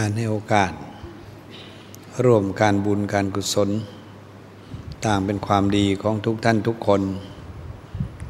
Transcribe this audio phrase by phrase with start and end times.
[0.00, 0.72] การให้โอกาส
[2.24, 3.70] ร่วมการบุญการกุศล
[5.04, 7.02] ต่างเป็นความดีของทุกท่านทุกคน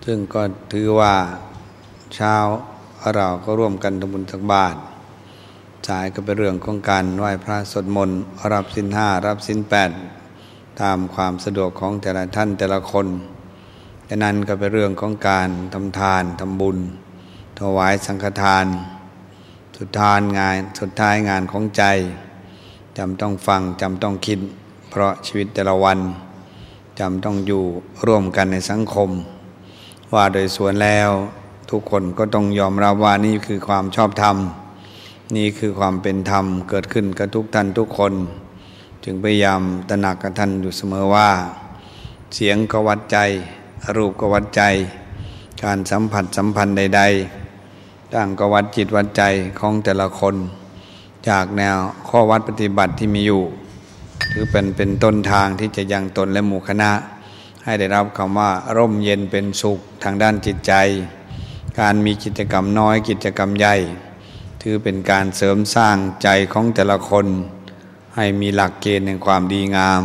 [0.05, 0.43] ซึ่งก็
[0.73, 1.15] ถือว่า
[2.15, 2.35] เช้า
[3.15, 4.77] เราก็ร่วมกันทำบุญสักบาท
[5.89, 8.19] สายก็เป็นเรื่องของการไหว้พระสวดมนต์
[8.53, 9.91] รับสินห้ารับสินแปด
[10.81, 13.07] ตามความสะดวกของแต่ละท่านแต่ละคน
[14.09, 16.79] ดังนั้นก็เป็นเรื่องของการทำทานทำบุญ
[17.59, 18.67] ถวายสังฆทาน
[19.79, 21.83] สุดทานงานสุดท้ายงานของใจ
[22.99, 24.39] จำต้องฟังจำต้องคิด
[24.91, 25.99] เพราะชีวิตแต่ละวัน
[27.01, 27.63] จำต้องอยู่
[28.07, 29.11] ร่วมกันในสังคม
[30.15, 31.11] ว่าโดยส่วนแล้ว
[31.71, 34.37] ทุกคนก็ต้องยอมรับว่านี่คือความชอบธรรม
[35.37, 38.13] นี่คือความเป็นธรรมเกิดขึ้นกับทุกท่านทุกคน
[39.05, 41.31] จึงพยายามตระหนักกับท่านอยู่เสมอว่า
[42.35, 43.19] เสียงก็วัดใจ
[43.97, 44.63] รูปก็วัดใจ
[45.63, 47.44] การสัมผัสสัมพันธ์ใด ๆ
[48.15, 49.23] ต่างก็วัดจิตวัดใจ
[49.59, 50.35] ของแต่ละคน
[51.29, 51.77] จากแนว
[52.09, 53.43] ข้อวัดปฏิบัติที่มีอยู่
[54.33, 56.91] ถือเป็นเป็นต้นทางที่จะยังตนและหมู่คณะ
[57.65, 60.73] ให้ได้รับคำว่าร่มเย็นเป็นสุขทางด้านจิตใจ
[61.81, 63.75] การมีกิจกรรมน้อยกิจกรรมใหญ่
[64.63, 67.27] ถือเป็นการเสริมสร้างใจของแต่ละคน
[68.17, 70.03] ให้มีหลักเกณฑ์แห่งความดีงาม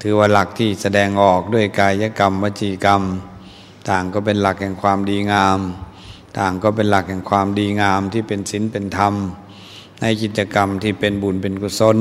[0.00, 3.02] ถือว่าหลักที่แสดงออกด้วยกายกรรมวจีกรรม
[3.88, 5.60] ต่างก็เป็นหลักแห่งความดีงาม
[6.38, 9.14] ต่างก็เป็นหลักแห่งความดีงามที่เป็นศีลเป็นธรรม
[10.00, 11.98] ในกิจกรรมที่เป็นบุญเป็นกุศล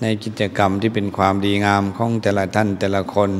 [0.00, 3.30] ในกิจกรรมที่เป็นความดีงามของแต่ละท่านแต่ละคน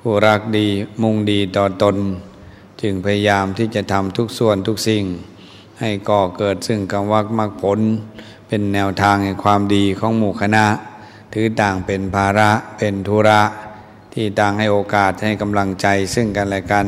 [0.00, 0.66] ผู้รักดี
[1.02, 1.96] มุ่งดีต่อตน
[2.80, 5.04] จึงพยายามที่จะทำทุกส่วนทุกสิ่ง
[5.80, 7.80] ให้ก่อเกิดซึ่งกำวักมรรคผล
[8.48, 10.66] เป็นแนวทางแห่งความดีของหมู่คณะ
[11.32, 13.42] ถือต่างเป็นภาระเป็นธุระ
[14.14, 16.86] ที่ต่างให้โอกาสให้กำลังใจซึ่งกันและกัน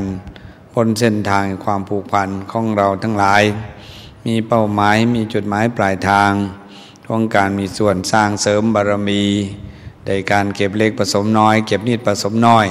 [0.75, 3.43] บนเส้นทางแห่งความผูกพันของเราทั้งหลาย
[4.27, 6.33] มีเป้าหมายมีจุดหมายปลายทาง
[7.07, 9.25] ของการมีส่วนสร้างเสริมบารมี
[10.07, 12.67] ในการเก็บเล็กผสมน้อย เก็บนิดผสมน้อย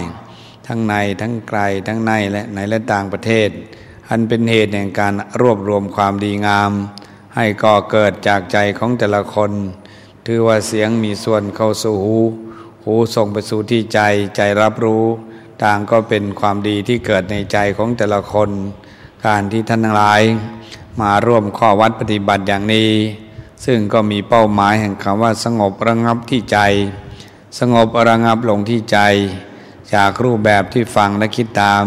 [0.67, 3.49] ทั้งในทั้งไกลทั้งในและในและต่างประเทศ
[4.09, 6.71] อันเป็นเหตุแห่งการรวบรวมความดีงาม
[7.35, 9.51] ให้ก่อเกิดจากใจของแต่ละคน
[10.25, 12.17] ถือว่าเสียงมีส่วนเข้าสู่หู
[12.85, 13.99] หูส่งไปสู่ที่ใจ
[14.35, 15.05] ใจรับรู้
[15.63, 18.49] ต่างก็เป็นความดีที่เกิดในใจของแต่ละคน
[19.25, 20.21] การที่ท่านทั้งหลาย
[21.01, 22.91] มาร่วมข้อวัดปฏิบัติอย่างนี้
[23.65, 26.59] ซึ่งก็มีเป้าหมายแห่งคำว่าสงบระงับที่ใจ
[27.59, 28.99] สงบระงับลงที่ใจ
[29.95, 31.85] จากรูปแบบที่ฟังและคิดตาม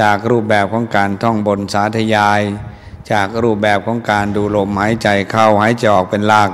[0.00, 2.40] จากรูปแบบของการท่องบนสาธยาย
[3.12, 6.50] จากรูปแบบของการดูลมหายใจเข้าหายใจออกเป็นหลัก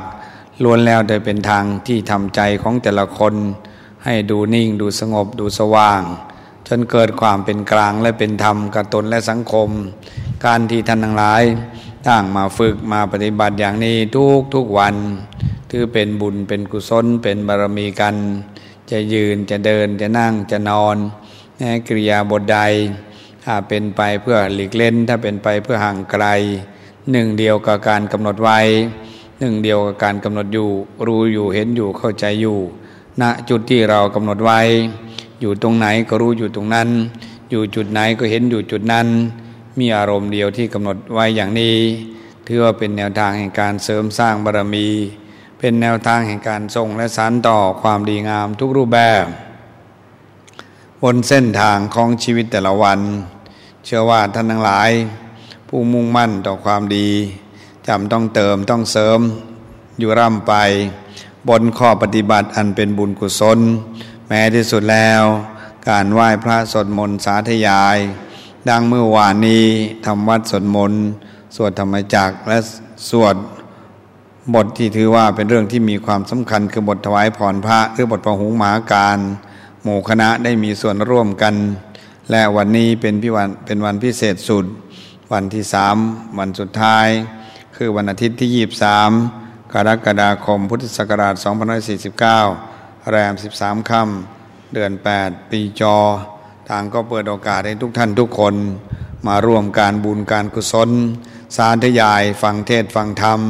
[0.62, 3.34] ล้วนแล้วโดยเป็นทางที่ทำใจของแต่ละคน
[4.04, 6.03] ให้ดูนิ่งดูสงบดูสว่าง
[6.69, 9.69] จนเกิดความเป็นกลางและเป็นธรรมกับตนและสังคม
[10.47, 11.43] การที่ท่านทั้งหลาย
[12.06, 14.95] ตั้งมาฝึกมาปฏิบัติอย่างนี้ทุกทุกวัน
[15.71, 18.17] ถือเป็นบุญเป็นกุศลเป็นบารมีกัน
[18.91, 20.97] จะยืนจะเดินจะนั่งจะนอน
[21.59, 22.59] ในกิริยาบทใด
[23.45, 26.25] ถ้าเป็นไปเพื่อหลีกเล่น ถ้าเป็นไปเพื่อห่างไกล
[27.12, 28.59] หนึ่งเดียวกับการกำหนดไว้
[29.41, 30.71] หนึ่งเดียวกับการกำหนดอยู่
[31.06, 32.59] รู้อยู่เห็นอยู่เข้าใจอยู่
[33.21, 34.61] ณจุดที่เรากำหนดไว้
[35.41, 36.88] อยู่ตรงไหนก็รู้อยู่ตรงนั้น
[37.50, 39.06] อยู่จุดไหนก็เห็นอยู่จุดนั้น
[39.78, 41.76] มีอารมณ์เดียวที่กำหนดไว้อย่างนี้
[42.47, 44.88] ถือว่าเป็นแนวทางแห่งการเสริมสร้างบารมี
[45.59, 49.25] เป็นแนวทางแห่งการส่งและสานต่อความดีงามทุกรูปแบบ
[51.03, 53.00] บนเส้นทางของชีวิตแต่ละวัน
[53.84, 54.91] เชื่อว่าท่านทั้งหลาย
[55.69, 57.09] ผู้มุ่งมั่นต่อความดี
[57.87, 59.20] จำต้องเติมต้องเสริม
[59.99, 60.55] อยู่ร่ำไป
[61.49, 63.59] บนข้อปฏิบัติอันเป็นบุญกุศล
[64.31, 65.22] แม้ที่สุดแล้ว
[65.89, 67.99] การไหว้พระสวดมนต์สาธยาย
[68.69, 69.66] ดังเมื่อวานนี้
[70.06, 71.03] ทำวัดสวดมนต์
[71.56, 72.59] สวดธรรมจักรและ
[73.11, 73.37] สวด
[74.55, 79.19] บทที่ถือว่าเป็นเรื่องที่มีความสำคัญคือบทถวายพรพระหรือบทพระหุงหมาการ
[79.83, 81.55] หมู่คณะได้มีส่วนร่วมกัน
[82.31, 84.65] และวันนี้เป็นพิวันเป็นวันพิเศษสุด
[85.33, 85.97] วันที่สาม
[86.38, 87.06] วันสุดท้าย
[87.77, 88.67] คือวันอาทิตย์ที่
[89.17, 92.77] 23 กรกฎาคมพุทธศักราช2549
[93.10, 95.96] แรม 13ค่ำเดือน 8 ปีจอ
[96.69, 98.55] ทางก็เปิดโอกาสให้ทุกท่านทุกคน
[99.26, 100.90] มาร่วมการบุญการกุศล
[101.56, 103.40] สาธยายฟังเทศฟังธรรม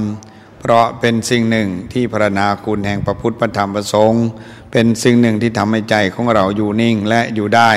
[0.61, 4.25] เพราะเป็นสิ่งหนึ่งที่พระนาคุณแห่งพระพุทธพระธรรมพระสงฆ์
[4.73, 7.71] เป็นสิ่งหนึ่งที่ทำให้ใจของเราอยู่นิ่งและอยู่ได้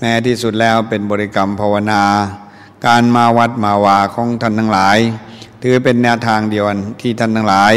[0.00, 2.02] แม้ที่สุดแล้วเป็นบริกรรมภาวนา
[2.86, 4.98] การมาวัดมาวาของท่านทั้งหลาย
[5.62, 7.74] ถือเป็นแนวทางเดียวันที่ท่านทั้งหลาย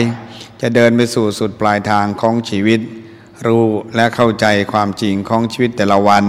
[0.62, 2.80] จะเดินไปสู่สุดปลายทางของชีวิต
[3.47, 3.65] รู้
[3.95, 6.25] และเข้าใจความจริงของชีวิตแต่ละวัน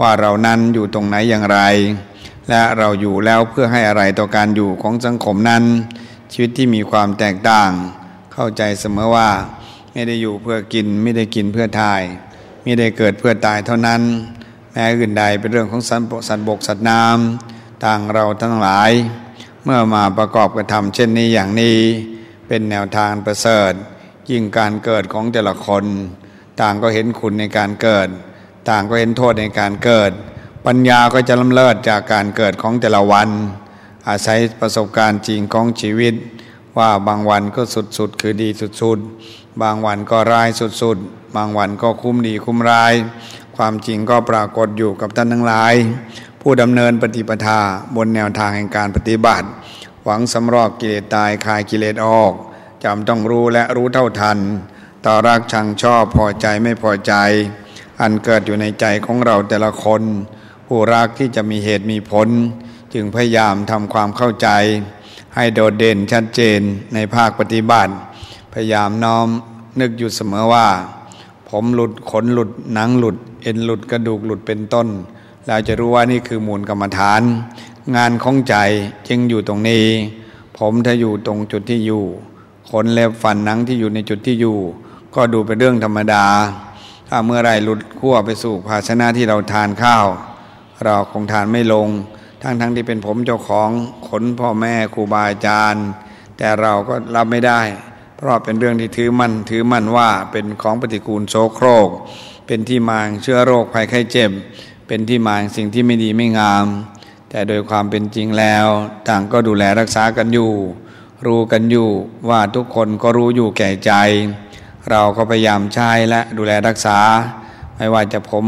[0.00, 1.58] ว่าเรานั้นอยู่ตรงไหนอย่างไร
[2.48, 5.64] และเราอยู่แล้วเพื่อให้อะไรต่อการอยู่ของสังคมนั้น
[6.32, 7.70] ชีวิตที่มีความแตกต่าง
[8.34, 9.30] เข้าใจเสมอว่า
[9.92, 12.02] ไม่ได้อยู่เพื่อกินไม่ได้กินเพื่อทาย
[12.62, 14.02] ไม่ได้เกิดเพื่อตายเท่านั้น
[14.72, 18.90] แม้อื่นใดเป็นเรื่องของสัตว์สัตว์บกสัตว์น้ำต่างเราทั้งหลาย
[19.64, 21.78] เมื่อมาประกอบกระทำเช่นนี้อย่างนี้
[22.48, 23.72] เป็นแนวทางประเสริฐ
[24.30, 25.84] ยิ่งการเกิดของแต่ละคน
[26.60, 28.08] ต่างก็เห็นคุณในการเกิด
[28.70, 30.12] ต่างก็เห็นโทษในการเกิด
[30.66, 33.28] ปัญญาก็จะล้ำเลิศจากการเกิดของแต่ละวัน
[34.08, 36.14] อาศัยประสบการณ์จริงของชีวิต
[36.78, 37.62] ว่าบางวันก็
[37.98, 38.48] สุดๆคือดี
[38.80, 40.48] สุดๆ บางวันก็ร้าย
[40.82, 42.94] สุดๆ บางวันก็คุ้มดีคุ้มร้าย
[43.56, 45.74] ความจริงก็ปรากฏอยู่กับท่านทั้งหลาย
[46.42, 47.60] ผู้ดำเนินปฏิปทา
[47.96, 49.46] บนแนวทางแห่งการปฏิบัติ
[50.04, 52.32] หวังสำรอกกิเลสตายคายกิเลสออก
[52.84, 54.38] จำต้องรู้และรู้เท่าทัน
[55.08, 57.14] ต่อรักชังชอบพอใจไม่พอใจ
[58.00, 60.02] อันเกิดอยู่ในใจของเราแต่ละคน
[60.66, 62.28] ผู้รักที่จะมีเหตุมีผล
[62.94, 64.48] จึงพยายามทำความเข้าใจ
[65.34, 66.60] ให้โดดเด่นชัดเจน
[66.94, 67.92] ในภาคปฏิบัติ
[68.52, 69.28] พยายามน้อม
[69.80, 70.68] นึกอยู่เสมอว่า
[71.48, 74.88] ผมหลุดขนหลุดหนังหลุด เอ็นหลุดกระดูกหลุดเป็นต้น
[75.46, 77.22] เราจะรู้ว่านี่คือมูลกรรมฐาน
[77.96, 78.56] งานของใจ
[79.08, 79.84] จึงอยู่ตรงนี้
[80.58, 82.04] ผมถ้าอยู่ตรงจุดที่อยู่
[82.70, 84.58] ขนเล็บฟันหนังที่อยู่ในจุดที่อยู่
[85.14, 86.24] ก็ดูเป็นเรื่องธรรมดา
[87.08, 90.06] ถ้าเมื่อไรหลุดขั้วไปสู่ภาชนะที่เราทานข้าว
[90.84, 91.88] เราคงทานไม่ลง
[92.42, 93.70] ทั้งทั้งที่เป็นผมเจ้าของ
[94.08, 95.86] ขนพ่อแม่ครูบาอาจารย์
[96.36, 97.60] แต่เราก็รับไม่ได้
[98.16, 101.88] เพราะเป็นเรื่องที่ถือมันถือมั่นว่าเป็นของปฏิกูลโสโครก
[102.46, 104.30] เป็นที่มาเชื้อโรคภัยไข้เจ็บ
[104.86, 106.66] เป็นที่มาสิ่งที่ไม่ดีไม่งาม
[107.30, 108.66] แต่โดยความเป็นจริงแล้ว
[109.08, 110.52] ต่างก็ดูแลรักษากันอยู่
[111.26, 111.88] รู้กันอยู่
[112.28, 113.92] ว่าทุกคนก็รู้อยู่แก่ใจ
[114.90, 116.98] เราก็พยายามใช้และดูแลรักษา
[117.76, 118.44] ไม่ว่าจะผม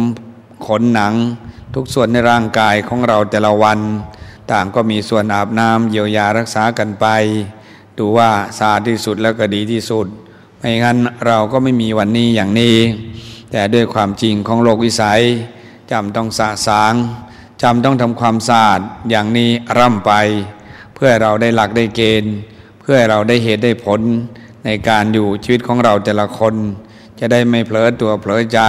[0.66, 1.14] ขนหนัง
[1.74, 3.78] ทุกส่วนในร่างกายของเราแต่ละวัน
[4.52, 7.06] ต่างก็มีส่วนอาบน้ำเยียวยารักษากันไป
[7.98, 10.06] ดูว่าสะอาดที่สุดแล้วก็ดีที่สุด
[10.58, 12.76] ไม่งั้นเราก็ไม่มีวันนี้อย่างนี้
[13.50, 15.22] แต่ด้วยความจริงของโลกวิสัย
[15.90, 16.94] จำต้องสะสาง
[17.62, 18.80] จำต้องทำความสะอาด
[19.10, 20.12] อย่างนี้ร่ำไป
[20.94, 22.34] เพื่อเราได้หลักได้เกณฑ์
[22.80, 24.00] เพื่อเราได้เหตุได้ผล
[24.66, 26.54] ในการอยู่ชีวิตของเราแต่ละคน
[27.20, 28.60] จะได้ไม่เผลอตัวเผลอใจ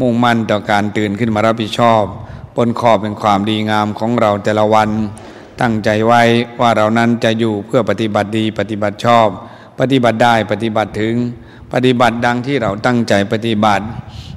[0.00, 2.02] มุ่งมั่นต่อการตื่นขึ้นมารับผิดชอบ
[2.56, 4.90] บนขอบเป็นความดีงามของเราแต่ละวัน
[5.60, 6.22] ตั้งใจไว้
[6.60, 9.28] ว่าเรานั้นจะอยู่เพื่อปฏิบัติดีปฏิบัติชอบ
[9.80, 11.14] ปฏิบัติได้ปฏิบัติถึง
[11.72, 13.84] ปฏิบัติดังที่เราตั้งใจปฏิบัติ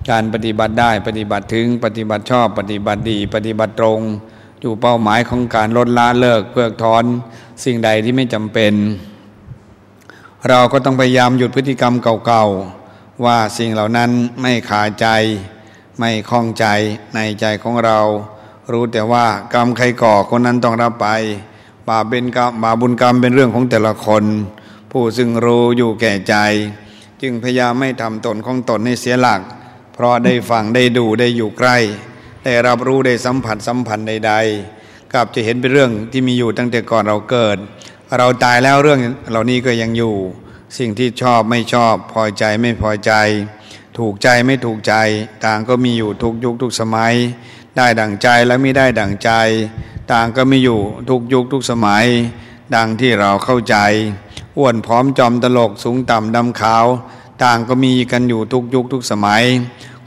[0.10, 4.00] การปฏิบัติได้ปฏิบัติถึง ปฏิบัติชอบ ปฏิบัติดี ปฏิบัติตรง
[4.62, 7.04] อยู่เป้าหมายของการลดละเลิกเพิกถอน
[7.64, 8.74] สิ่งใดที่ไม่จำเป็น
[10.50, 11.94] เราก็ต้องพยายามหยุดพฤติกรรม
[12.26, 14.10] เก่าๆ ว่าสิ่งเหล่านั้น
[14.42, 15.08] ไม่ขาใจ
[16.00, 16.66] ไม่คล้องใจ
[17.16, 18.00] ในใจของเรา
[18.72, 21.08] รู้แต่ว่ากรรมใครก่อคนนั้นต้องรับไป
[21.88, 24.24] บาปเป็นกรรมบาบุญกรรมเป็นเรื่องของแต่ละคน
[24.92, 26.36] ผู้ซึ่งรู้อยู่แก่ใจ
[27.22, 29.42] จึงพยายามไม่ทำตนของตนให้เสียหลัก
[29.94, 31.78] เพราะได้ฟังได้ดูได้อยู่ใกล้
[32.46, 34.34] ได้รับรู้ได้สัมผัสสัมพันธ์ใด
[34.74, 37.58] ๆกับจะเห็นเป็นเรื่องที่มีอยู่ตั้งแต่ก่อนเราเกิด
[38.18, 39.00] เราตายแล้วเรื่อง
[39.30, 40.16] เหล่านี้ก็ยังอยู่
[40.78, 43.12] สิ่งที่ชอบไม่ชอบพอใจไม่พอใจ
[43.98, 44.94] ถูกใจไม่ถูกใจ
[45.46, 47.14] ต่างก็มีอยู่ทุกยุคทุกสมัย
[47.78, 49.32] ได้ดั่งใจและไม่ได้ดั่งใจ
[50.12, 50.80] ต่างก็มีอยู่
[51.10, 52.06] ทุกยุคทุกสมัย
[52.76, 53.76] ดังที่เราเข้าใจ
[54.58, 56.86] อ้วนพร้อมจอมตลกสูงต่ำดำขาว
[57.44, 59.44] ต่างก็มีกันอยู่ทุกยุคทุกสมัย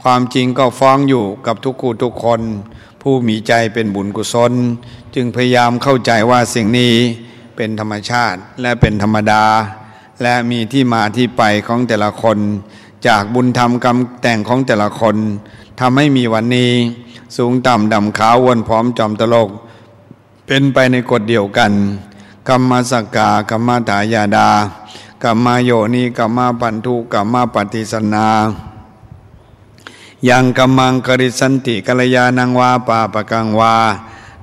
[0.03, 2.41] ความจริงก็ฟ้องอยู่กับทุกคู่ทุกคน
[3.01, 4.53] ผู้มีใจเป็นบุญกุศล
[5.15, 6.95] จึงพยายามเข้าใจว่าสิ่งนี้
[7.55, 9.45] เป็นธรรมชาติและเป็นธรรมดา
[10.21, 12.37] และมีที่มาที่ไปของแต่ละคน
[13.07, 15.17] จากบุญธรรมกรรมแต่งของแต่ละคน
[15.79, 16.71] ทำให้มีวันนี้
[17.37, 19.49] สูงต่ำดำขาววนพร้อมจอมตลก
[20.47, 21.71] เป็นไปในกฎเดียวกัน
[22.49, 24.49] กรรมสกกากรรมตายาดา
[25.23, 28.27] กรรมโยนีกรรมปันทุกรรมปฏิสนา
[30.29, 33.75] ยังกำมังกริสันติกัลยาณังวาปาปะกังวา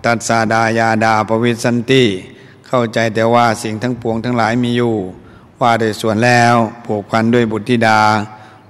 [0.04, 2.04] ตัดสาดายาดาปวิสันติ
[2.74, 4.96] เข้าใจแต่ว่าสิ่งทั้งปวงทั้งหลายมีอยู่
[5.60, 6.54] ว่าโดยส่วนแล้ว
[6.86, 8.00] ผูกพันด้วยบุตรธิดา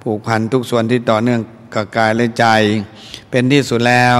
[0.03, 1.41] ผูกพันทุกส่วนที่ต่อเนื่อง
[1.75, 2.45] กับกายและใจ
[3.29, 4.17] เป็นที่สุดแล้ว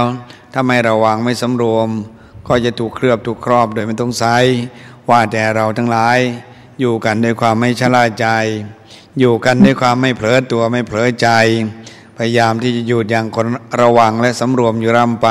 [0.52, 1.88] ถ้าไม่ระวังไม่สำรวม
[2.48, 4.36] ก็จะถูกเคลือบถูกครอบโดยไม่ต้องใช้
[5.10, 6.18] ว่าแต่เราทั้งหลาย
[6.80, 8.26] อยู่กันด้วยความไม่ชะล่าใจ
[9.18, 11.28] อยู่กันด้วยความไม่เผลอตัวไม่เผลอใจ
[12.16, 13.46] พยายามที่จะอยู่อย่างคน
[13.80, 15.30] ระวังและสำรวมอยู่ร่ำไป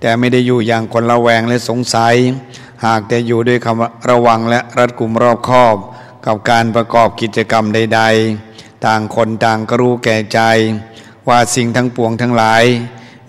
[0.00, 2.16] แต่ไม่ได้อยู่อย่างคนระแวงและสงสัย
[2.84, 5.76] หากแต่อยู่ด้วยคำระวังและรัดกุมรอบคอบ
[6.26, 8.02] กับการประกอบกิจกรรมใด
[8.42, 10.40] ๆ ต่างคนต่างก็รู้แก่ใจ
[11.28, 12.64] ว่าสิ่งทั้งปวงทั้งหลาย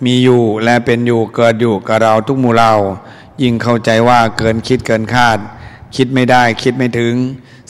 [0.04, 2.72] มีอยู่และเป็นอยู่เกิดอยู่กับเราทุกหมู่เรา
[3.42, 5.38] ยิ่งเข้าใจว่าเกินคิดเกินคาด
[5.96, 7.14] คิดไม่ได้คิดไม่ถึง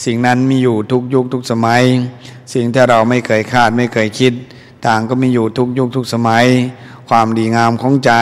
[0.05, 1.83] สิ่งนั้นมีอยู่ทุกยุคทุกสมัย
[2.55, 4.33] สิ่งที่เราไม่เคยคาดไม่เคยคิด
[4.87, 6.47] ต่างก็มีอยู่ทุกยุคทุกสมัย
[7.09, 8.13] ความดีงามของใจ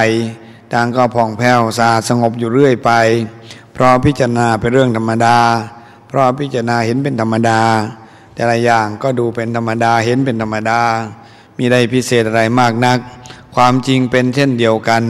[0.75, 2.91] ต่างก็ผ่องแผ้วสะอาดสงบอยู่เรื่อยไป
[3.73, 5.39] เพราะพิจารณาเป็นเรื่องธรรมดา
[6.09, 7.61] เพราะพิจารณาเห็นเป็นธรรมดา
[8.35, 10.81] แต่ละอย่างก็ดูเป็นธรรมดาเห็นเป็นธรรมดา
[11.59, 12.99] มีได้พิเศษอะไรมากนัก
[13.55, 15.03] ความจริงเป็นเช่นเดียวกัน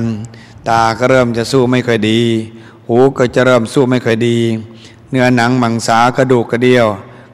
[0.69, 2.21] ตาก็เริ่มจะสู้ไม่ค่อยดี
[2.87, 4.39] หูก็จะเริ่มสู้ไม่ค่อยดี
[5.11, 6.87] เนื้อหนังมังสากระดูกกระเดี่ยว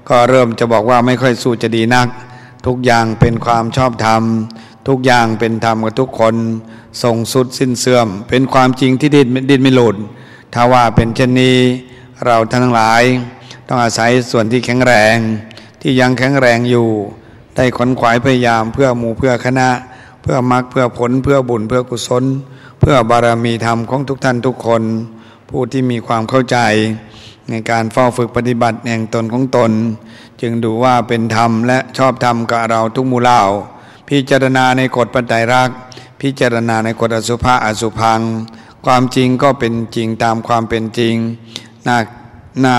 [0.08, 2.08] ก็เริ่มจะบอกว่าไม่ค่อยสู้จะดีนัก
[2.66, 4.22] ทุกอย่างเป็นความชอบธรรม
[4.88, 6.34] ทุกอย่างเป็นธรรมกับทุกคน
[7.02, 9.96] ทรงสุดสิ้นเสื่อม เป็นความจริงที่ดิ้นดิ้นไม่หลุด
[10.54, 11.58] ถ้าว่าเป็นเช่นนี้
[12.26, 13.02] เราทั้งหลาย
[13.66, 15.16] ต้องอาศัยส่วนที่แข็งแรง
[15.80, 16.88] ที่ยังแข็งแรงอยู่
[17.54, 19.68] ได้ขนขวายพยายามเพื่อหมู่เพื่อคณะ
[20.22, 22.25] เพื่อมรรคเพื่อผลเพื่อบุญเพื่อกุศล
[22.80, 24.82] เพื่อบารมีธรรมของทุกท่านทุกคน
[25.50, 26.58] ผู้ที่มีความเข้าใจ
[27.50, 29.70] ในการเฝ้าฝึกปฏิบัติแห่งตนของตน
[30.40, 33.40] จึงดูว่าเป็นธรรมและชอบธรรมกับเราทุกมูเล่า
[34.14, 35.70] พิจารณาในกฎปัจจัยรัก
[36.20, 38.20] พิจารณาในกฎอสุภะอสุพัง
[38.86, 41.14] ความจริงก็เป็นจริงตามความเป็นจริง
[41.84, 41.98] หน้า
[42.60, 42.76] หน้า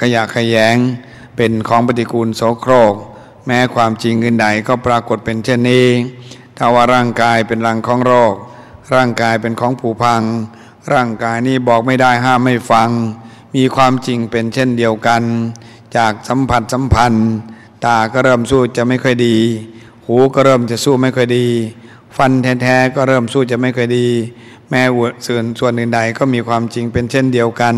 [0.00, 0.76] ขยะขยง
[1.36, 2.94] เป็นของปฏิกูลโสโครก
[3.46, 5.88] แม้ความจริงอื่นใดก็ปรากฏเป็นเช่นนี้
[6.56, 8.34] ถ้าว่าร่างกายเป็นรังของโรค
[8.94, 10.22] ร่างกายเป็นของผุพัง
[10.92, 12.90] ร่างกายนี้บอกไม่ได้ห้ามไม่ฟัง
[13.56, 15.22] มีความจริงเป็นเช่นเดียวกัน
[15.96, 17.28] จากสัมผัสสัมพันธ์
[17.84, 19.38] ตาก็เริ่มสู้จะไม่ค่อยดี
[20.06, 21.46] หูก็เริ่มจะสู้ไม่ค่อยดี
[22.16, 22.32] ฟัน
[22.62, 24.06] แท้ๆก็เริ่มสู้จะไม่ค่อยดี
[24.70, 24.82] แม้
[25.26, 27.74] ส่วนส่วนอื่นใดก็มีความจริงเป็นเช่นเดียวกัน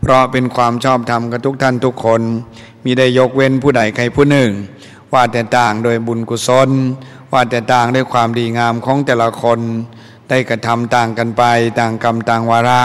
[0.00, 2.22] เพราะเป็นความชอบธรรมกับทุกท่านทุกคน
[2.84, 4.50] มีได้ยกเว้นผู้ใดใครผู้หนึ่ง
[5.12, 6.70] ว่าแต่ต่างโดยบุญกุศล
[7.32, 9.60] ว่าแต่ต่างด้วยความดีงามของแต่ละคน
[10.28, 11.42] ได้กระทำต่างกันไป
[11.80, 12.82] ต่างกรรมต่างวาระ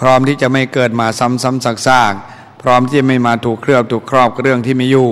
[0.00, 5.10] พร้อมที่จะไม่เกิดมาซ้ำซ้ำซากๆพร้อมที่จะไม่มาถูกเครือบถูกครอบเรื่องที่ไมีอยู่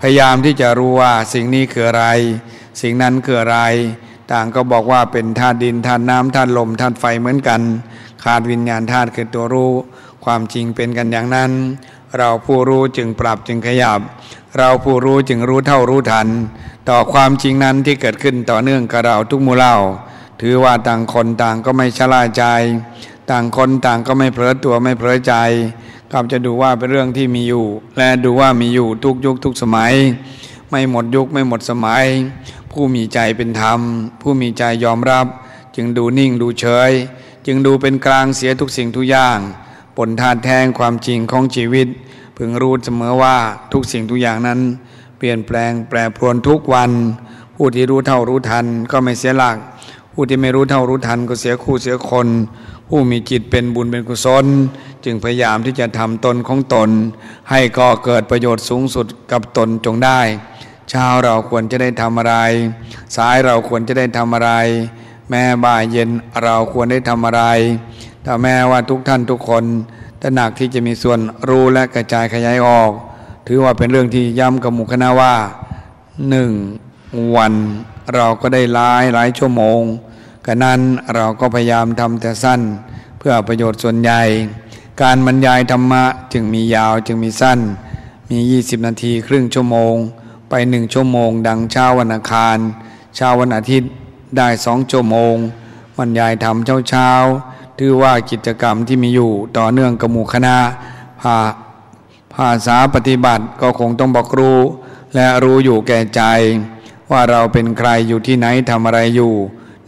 [0.00, 2.06] พยายามที่จะรู้ว่าสิ่งนี้คืออะไร
[2.82, 3.60] สิ่งนั้นคืออะไร
[4.32, 7.60] ต่างก็บอกว่าเป็นธาตุดินธาตุน้ำธาตุลมธาตุไฟเหมือนกัน
[8.24, 9.72] ขาดวิญญาณธาตุคือตัวรู้
[10.24, 11.50] ความจริงเป็นกันอย่างนั้น
[12.16, 14.00] เราผู้รู้จึงปรับจึงขยับ
[14.56, 16.28] เราผู้รู้จึงรู้เท่ารู้ทัน
[16.88, 19.76] ต่อความจริงนั้นที่เกิดขึ้นต่อเนื่องกับเราทุกมูเล่า
[20.40, 22.44] ถือว่าต่างคนต่างก็ไม่ชะล่าใจ
[23.30, 25.34] ต่างคนต่างก็ไม่เผลอตัวไม่เผลอใจ
[26.12, 27.64] กับจะดูว่าเป็นเรื่องที่มีอยู่
[27.96, 29.94] และดูว่ามีอยู่ทุกยุคทุกสมัย
[30.70, 32.06] ไม่หมดยุคไม่หมดสมัย
[32.72, 33.80] ผู้มีใจเป็นธรรม
[34.20, 35.26] ผู้มีใจยอมรับ
[35.76, 36.92] จึงดูนิ่งดูเฉย
[37.46, 39.38] จึงดูเป็นกลางเสียทุกสิ่งทุกอย่าง
[39.96, 41.88] ผลทานแทงความจริงของชีวิต
[42.36, 43.36] พึงรู้เสมอว่า
[43.72, 44.60] ทุกสิ่งทุกอย่างนั้น
[45.18, 46.90] เปลี่ยนแปลงแปรปรวนทุกวัน
[47.56, 49.56] ผู้ที่รู้เท่ารู้ทันก็ไม่เสียหลัก
[50.12, 52.28] ผู้ที่ไม่รู้เท่ารู้ทันก็เสียคู่เสียคน
[52.88, 54.46] ผู้มีจิตเป็นบุญเป็นกุศล
[55.04, 56.90] จึงพยายามที่จะทำตนของตน
[57.50, 60.20] ให้ก่อเกิดประโยชน์สูงสุดกับตนจงได้
[60.90, 62.36] เช้าเราควรจะได้ทำอะไร
[63.16, 64.50] สายเราควรจะได้ทำอะไร
[65.30, 66.10] แม่บ่ายเย็น
[66.42, 67.42] เราควรได้ทำอะไร
[68.22, 69.64] แต่แม้ว่าทุกท่านทุกคน
[70.22, 72.90] ตระหนักที่จะมีส่วนรู้และกระจายขยายออก
[73.46, 75.34] ถือว่าเป็นเรื่องที่ย้ำกับหมู่คณะว่า
[76.30, 76.52] หนึ่ง
[77.36, 77.54] วัน
[78.14, 79.80] เราก็ได้หลายหลายชั่วโมง
[80.46, 80.80] กะนั้น
[81.14, 82.60] เราก็พยายามทำแต่สั้น
[83.18, 84.22] เพื่อประโยชน์ส่วนใหญ่
[85.02, 87.60] การบรรยายธรรมะจึงมียาวจึงมีสั้น
[88.30, 89.94] มี 20 นาทีครึ่งชั่วโมง
[90.48, 92.58] ไปหนึ่งชั่วโมง ดังเช้าวันอังคาร
[93.16, 93.90] เช้าวันอาทิตย์
[94.36, 95.34] ได้สองชั่วโมง
[95.98, 97.10] บรรยายธรรมเช้าเช้า
[97.78, 100.56] ถือว่ากิจกรรมที่มีอยู่ต่อเนื่องกับหมู่คณะ
[101.22, 101.36] ภา
[102.34, 104.60] ภาษาปฏิบัติก็คงต้องบอกรู้
[105.14, 106.22] และรู้อยู่แก่ใจ
[107.10, 109.32] ว่าเราเป็นใครอยู่ที่ไหนทำอะไรอยู่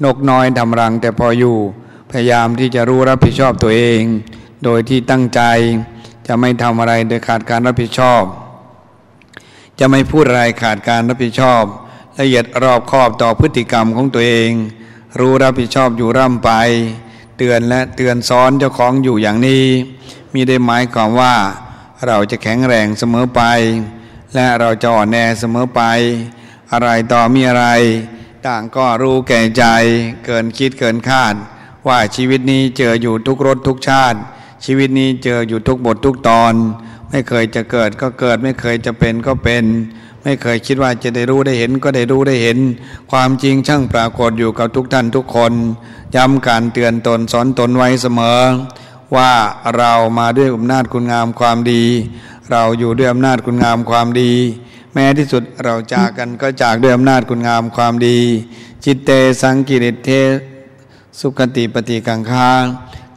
[0.05, 1.57] นกน้อยทำรังแต่พออยู่
[2.11, 4.03] พยายามที่จะรู้รับผิดชอบตัวเอง
[4.65, 5.41] โดยที่ตั้งใจ
[6.27, 8.23] จะไม่ทำอะไรโดยขาดการรับผิดชอบ
[9.79, 11.63] จะไม่พูดอะไรขาดการรับผิดชอบ
[12.19, 14.53] ละเอียดรอบคอบต่อพฤติกรรมของตัวเอง
[15.19, 16.51] รู้รับผิดชอบอยู่ร่ำไป
[17.37, 19.67] เตือนและเตือนซ้อนเจ้าของอยู่อย่างนี้
[20.33, 21.35] มีได้หมายความว่า
[22.07, 23.43] เราจะแข็งแรงเสมอไป
[24.35, 25.83] และเราจะอ่อนแอเสมอไป
[26.73, 27.67] อะไรต่อมีอะไร
[28.47, 29.65] ต่างก็รู้แก่ใจ
[30.25, 31.35] เกินคิดเกินคาด
[31.89, 34.19] ว่าชีวิตนี้เจออยู่ทุกรสทุกชาติ
[34.65, 36.55] ชีวิตนี้เจออยู่ทุกบททุกตอน
[37.11, 39.65] ไม่เคยจะเกิดก็เกิด ไม่เคยจะเป็นก็เป็น
[40.25, 42.59] ไม่เคยคิดว่าจะได้รู้ได้เห็นก็ได้รู้ได้เห็น
[43.13, 45.53] ความจริงช่างปรากฏอยู่กับทุกท่านทุกคน
[46.15, 48.41] ย้ำการเตือนตนสอนตนไว้เสมอ
[49.17, 49.33] ว่า
[49.77, 51.85] เรามาด้วยอำนาจคุณงามความดี
[52.51, 54.33] เราอยู่ด้วยอำนาจคุณงามความดี
[54.93, 58.19] แม้ที่สุดเราจากกันก็จากด้วยอำนาจคุณงามความดี
[58.85, 59.11] จิตเต
[59.43, 60.11] สังกิริเท
[61.21, 62.51] สุกติปฏิกังคา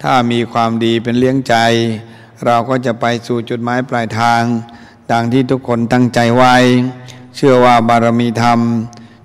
[0.07, 1.55] ถ้ามีความดีเป็นเลี้ยงใจ
[2.45, 4.41] เราก็จะไปสู่จุดหมายปลายทาง
[5.11, 6.55] ดังที่ทุกคนตั้งใจไว้
[7.35, 8.59] เชื่อว่าบารมีธรรม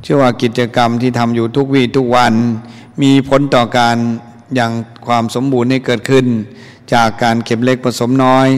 [0.02, 2.34] เชื่อว่ากิจกรรมที่ทำอยู่ทุกวี่ทุกวัน
[3.02, 3.96] มีผลต่อการ
[4.54, 4.72] อย่าง
[5.06, 6.26] ความสมบูรณ์ให้เกิดขึ้น
[6.94, 8.48] จากการเก็บเล็กผสมน้อย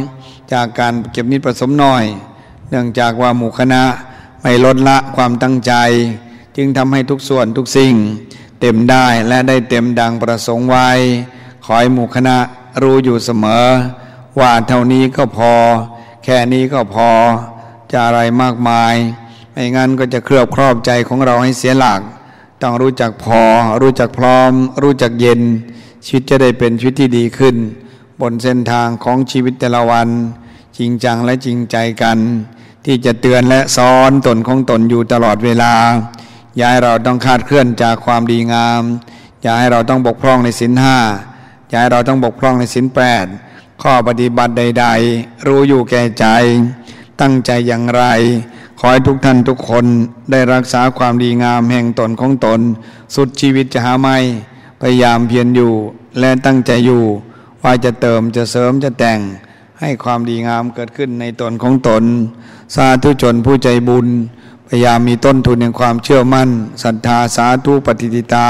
[0.53, 2.05] จากการเก็บนิดผสมน้อย
[2.71, 3.83] เนื่องจากว่าหมู่คณะ
[4.43, 5.73] ไม่ลดละความตั้งใจ
[6.57, 7.95] จึงทำให้ทุกส่วนทุกสิ่ง
[8.61, 10.91] เต็มได้และได้เต็มดังประสงค์ไว้
[11.73, 12.37] อให้หมู่คณะ
[12.83, 13.65] รู้อยู่เสมอ
[14.39, 15.53] ว่าเท่านี้ก็พอ
[16.25, 17.11] แค่นี้ก็พอ
[17.91, 18.95] จะอะไรมากมาย
[19.53, 22.01] ไม่งั้นก็จะเคลือบครอบใจของเราให้เสียหลัก
[22.63, 23.43] ต้องรู้จักพอ
[23.83, 25.41] รู้จักพร้อม รู้จักเย็น
[26.07, 27.57] ชีวิตจะได้เป็นชีวิตที่ดีขึ้น
[28.21, 30.09] บนเส้นทางของชีวิตแต่ละวัน
[30.79, 32.19] จริงจังและจริงใจกัน
[32.85, 35.75] ที่จะเตือนและสอนตนของตนอยู่ตลอดเวลา
[36.57, 38.83] อย่าให้เราต้องคาดเคลื่อนจากความดีงาม
[39.43, 40.99] อย่าให้เราต้องบกพร่องในสินห้า
[41.79, 43.27] ให้เราต้องบกพร่องในสินแปด
[43.83, 44.87] ข้อปฏิบัติใด
[45.17, 46.27] ๆ รู้อยู่แก่ใจ
[47.21, 48.05] ตั้งใจอย่างไร
[48.79, 49.87] ขอให้ทุกท่านทุกคน
[50.31, 52.61] ได้รักษาความดีงามแห่งตนของตน
[53.15, 54.17] สุดชีวิตจะหาไม่
[54.81, 55.73] พยายามเพียรอยู่
[56.21, 57.03] และตั้งใจอยู่
[57.63, 59.21] ว่าจะเติมจะเสริมจะแต่ง
[59.81, 62.05] ให้ความดีงามเกิดขึ้นในตนของตน
[62.75, 64.07] สาธุชนผู้ใจบุญ
[64.69, 66.49] พยายามมีต้นทุนแห่งความเชื่อมั่น
[66.83, 68.49] ศรัทธาสาธุปฏิติตา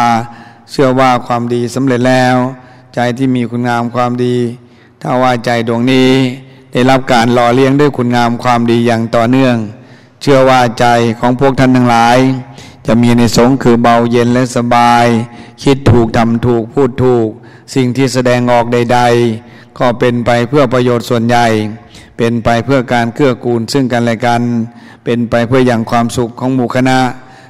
[0.71, 2.37] เชื่อว่าความดีสำเร็จแล้ว
[2.95, 4.37] ใจที่มีคุณงามความดี
[5.01, 6.11] ถ้าว่าใจดวงนี้
[6.73, 9.57] ได้รับการหล่อเลี้ยงด้วยคุณงามความดีอย่างต่อเนื่อง
[10.21, 10.87] เชื่อว่าใจ
[11.21, 12.19] ของพวกท่านทั้งหลาย
[12.87, 15.07] จะมีในสงคือเบาเย็นและสบาย
[15.63, 17.29] คิดถูกทำถูกพูดถูก
[17.75, 19.01] สิ่งที่แสดงออกใด
[19.39, 21.47] ๆ ก็เป็นไปเพื่อประโยชน์ส่วนใหญ่
[22.19, 24.43] เป็นไปเพื่อการเกื้อกูลซึ่งกันและกัน
[25.05, 26.99] เป็นไปเพื่ออย่างความสุขของหมู่คณะ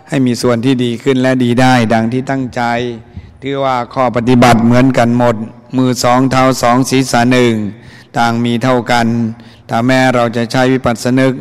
[0.09, 2.63] ให้มีส่วนที่ดีขึ้นและดีได้ดังที่ตั้งใจ
[3.45, 5.37] ถือว่าข้อปฏิบัติเหมือนกันหมด
[5.77, 7.55] มือสองเท้าสองศีรษะหนึ่ง
[8.19, 9.07] ต่างมีเท่ากัน
[9.69, 11.33] ถ้าแม้เราจะใช้วิปัสสนึก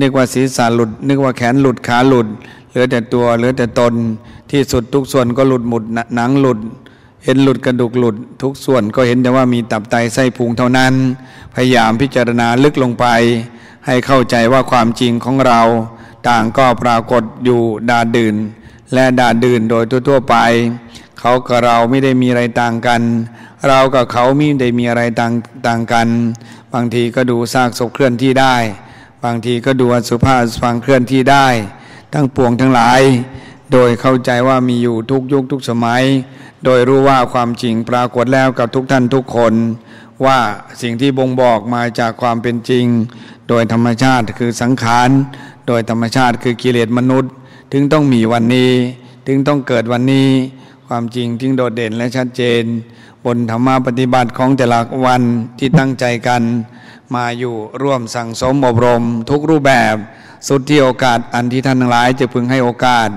[0.00, 2.28] นึกว่าศีรษะหลุด นึกว่าแขนหลุดขาหลุด
[2.70, 3.94] เหลือแต่ตัวเหลือแต่ตน
[4.50, 5.82] ที่สุดทุกส่วนก็หลุดหมด
[6.14, 6.58] หนังหลุด
[7.24, 10.92] เห็นหลุดกระดูกหลุด ทุกส่วนก็เห็นแต่ว่ามีตับไตไส้พุงเท่านั้น
[11.54, 13.06] พยายามพิจารณาลึกลงไป
[13.86, 15.60] ให้เข้าใจว่าความจริงของเรา
[16.28, 17.60] ต่างก็ปรากฏอยู่
[17.90, 18.36] ดาดื่น
[18.94, 20.36] และดาดื่นโดยทั่วๆไป
[21.24, 23.02] เขากับเราไม่ได้มีอะไรต่างกัน
[23.68, 25.32] เรากับเขาไม่ได้มีอะไรต่าง
[25.66, 26.08] ต่างกัน
[26.74, 28.56] บางทีก็ดูซากศพเคลื่อนที่ได้
[29.24, 31.46] บางทีก็ดูอสุภาพฟังเคลื่อนที่ได้
[32.12, 33.00] ทั้งปวงทั้งหลาย
[33.72, 36.02] โดยเข้าใจว่ามีอยู่ทุกยุคทุกสมัย
[36.64, 39.54] โดยรู้ว่าความจริงปรากฏแล้วกับทุกท่านทุกคน
[40.24, 40.38] ว่า
[40.82, 42.86] สิ่งที่บ่งบอกมาจากความเป็นจริง
[43.48, 45.10] โดยธรรมชาติคือสังขาร
[45.66, 47.32] โดยธรรมชาติคือกิเลสมนุษย์
[47.72, 48.72] ถึงต้องมีวันนี้
[49.26, 50.30] ถึงต้องเกิดวันนี้
[50.94, 52.64] ความจริงจึงโดดเด่นและชัดเจน
[53.24, 55.22] บนธรรมปฏิบัติของแต่ละวัน
[55.58, 56.42] ที่ตั้งใจกัน
[57.14, 59.96] มาอยู่ร่วมสั่งสมอบรม ทุกรูปแบบ
[60.48, 63.08] สุดที่โอกาสอันที่ท่านทั้งหลายจะพึงให้โอกาส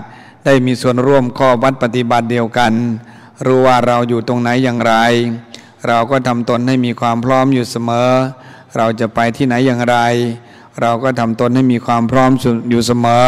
[0.46, 2.74] ได้มีส่วนร่วมข้อวัดปฏิบัติเดียวกัน
[3.46, 4.94] รู้ว่าเราอยู่ตรงไหนอย่างไร
[5.88, 8.10] เราก็ทำตนให้มีความพร้อมอยู่เสมอ
[8.78, 9.98] เราจะไปที่ไหนอย่างไร
[10.82, 12.32] เราก็ทำตนให้มีความพร้อม
[12.70, 13.28] อยู่เสมอ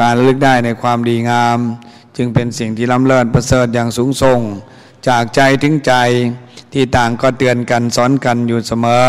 [0.00, 1.60] การลึกได้ในความดีงาม
[2.16, 4.40] จึงเป็นสิ่งที่ล้ำเลิศประเสริฐอย่างสูงส่ง
[5.08, 5.94] จากใจถึงใจ
[6.72, 9.06] ที่ต่างก็เตือนกันสอนกันอยู่เสมอ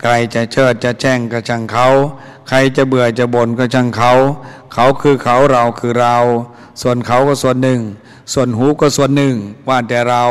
[0.00, 1.86] ใครจะเชิดจะแจ้งก็ช่างเขา
[2.48, 4.12] ใครจะเบื่อจะบ่นก็ช่างเขา
[4.72, 6.16] เขาคือเขาเราคือเรา
[6.82, 7.80] ส่วนเขาก็ส่วนหนึ่ง
[8.32, 9.34] ส่วนหูก็ส่วนหนึ่ง
[9.68, 10.22] ว่าแต่เรา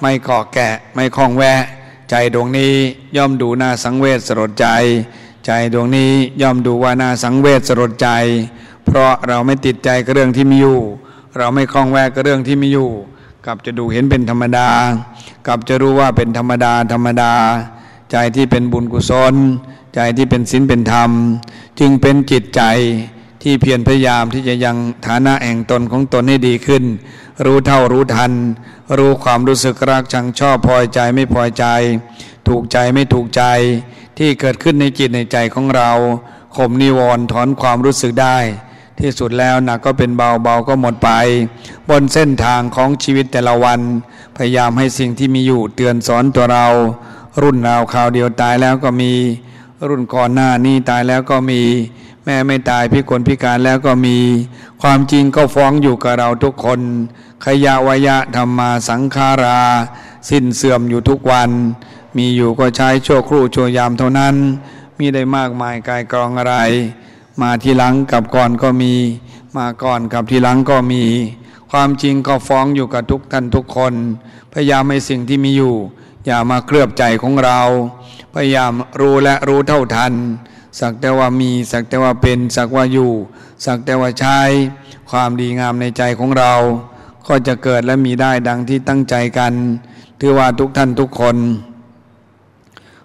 [0.00, 1.62] ไม่ก่อแกะไม่คล้องแวะ
[2.10, 2.74] ใจดวงนี้
[3.16, 4.68] ย่อมดูหน้าสังเวชสลดใจ
[5.46, 6.12] ใจดวงนี้
[6.42, 8.08] ย่อมดูว่าหน้าสังเวชสลดใจ
[8.86, 10.80] เพราะเราไม่ติดใจกับเรื่องที่มีอยู่
[11.38, 12.90] เราไม่คล้องแวะกับเรื่องที่ไมีอยู่
[13.46, 14.68] กลับจะดูเห็นเป็นธรรมดา
[15.46, 17.32] กลับจะรู้ว่าเป็นธรรมดาธรรมดา
[18.12, 19.34] ใจที่เป็นบุญกุศล
[19.94, 21.10] ใจที่เป็นศีลเป็นธรรม
[21.80, 22.62] จึงเป็นจิตใจ
[23.42, 26.84] ที่เพียรพยายามที่จะยังฐานะแห่งตนของตนให้ดีขึ้น
[27.44, 28.32] รู้เท่ารู้ทัน
[28.98, 31.64] รู้ความรู้สึกรักชังชอบพอใจไม่พอใจ
[32.48, 33.42] ถูกใจไม่ถูกใจ
[34.18, 35.90] ที่เกิดขึ้นในจิตในใจของเรา
[36.56, 38.38] ข่มนิวรณ์ถอนความรู้สึกได้
[39.02, 41.10] ที่สุดแล้วหนักก็เป็นเบาเบาก็หมดไป
[41.88, 43.80] บนเส้นทางของชีวิตแต่ละวัน
[44.36, 46.66] พยายามให้สิ่งที่มีอยู่เตือนสอนตัวเรา
[47.42, 49.12] รุ่นเราข่าวเดียวตายแล้วก็มี
[49.88, 51.60] รุ่นก่อนหน้านี้ตายแล้วก็มี
[52.24, 54.16] แม่ไม่ตายพิกลพิการแล้วก็มี
[54.82, 56.80] ความจริงก็ฟ้องอยู่กับเราทุกคน
[57.44, 59.60] ขยะวยะธรรมาสังขารา
[60.30, 61.50] สิ้นเสื่อมอยู่ทุกวัน
[62.16, 64.34] มีอยู่ก็ใช้ชั่วครู่ชั่วยามเท่านั้น
[64.98, 66.56] มีได้มากมายกายกรองอะไร
[67.40, 68.94] มาทีหลังกับก่อนก็มี
[69.56, 71.04] มาก่อนกับทีหลังก็มี
[71.70, 73.94] ความจริงก็ฟ้องอยู่กับทุกท่านทุกคน
[74.52, 75.74] พยายามให้สิ่งที่มีอยู่
[76.26, 77.60] อย่ามาเคลือบใจของเรา
[78.34, 80.12] พยายามรู้และรู้เท่าทัน
[80.80, 83.12] สักแต่ว่ามี สักแต่ว่าเป็น สักว่าอยู่
[83.64, 84.38] สักแต่ว่าใช้
[85.10, 86.52] ความดีงามในใจของเรา
[87.28, 89.52] ก็จะเกิดและมีได้ดังที่ตั้งใจกัน
[90.20, 91.36] ถือว่าทุกท่านทุกคน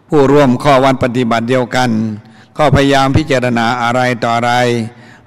[0.09, 1.89] ผู้ร่วมข้อวัดปฏิบัติเดียวกัน
[2.57, 4.53] ก็พยายามพิจารณาอะไรต่ออะไร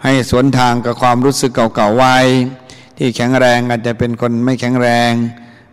[0.04, 2.16] ให้สวนทางกับความรู้สึกเก่าๆไว้
[2.98, 5.12] ที่แข็งแรงอาจจะเป็นคนไม่แข็งแรง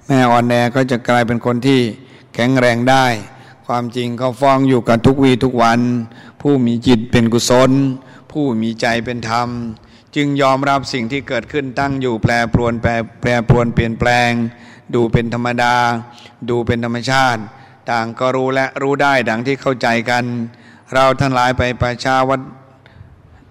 [0.05, 1.81] แม่อ่อนแอก็จะกลายเป็นคนที่
[2.35, 3.05] แข็งแรงได้
[3.67, 5.79] ความจริงเขาฟ้องอยู่กับทุกวีทุกวัน
[6.41, 7.71] ผู้มีจิตเป็นกุศล
[8.31, 9.49] ผู้มีใจเป็นธรรม
[10.15, 12.89] จึงยอมรับสิ่งที่เกิดขึ้นตั้งอยู่แปรปรวนแปร
[13.21, 14.31] แปรปรวนเปลี่ยนแปลง
[14.95, 15.75] ดูเป็นธรรมดา
[16.49, 17.41] ดูเป็นธรรมชาติ
[17.89, 20.25] ต่างก็รู้และรู้ได้ดังที่เข้าใจกัน
[20.93, 22.41] เราทั้งหลายไปประชาวัด